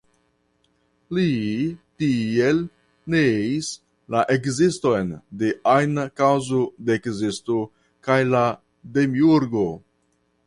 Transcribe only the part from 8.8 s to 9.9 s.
demiurgo.